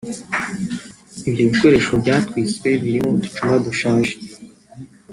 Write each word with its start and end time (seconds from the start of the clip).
Ibyo 1.27 1.31
bikoresho 1.51 1.91
byatwitswe 2.01 2.67
birimo 2.81 3.09
uducuma 3.13 3.55
dushaje 3.65 4.13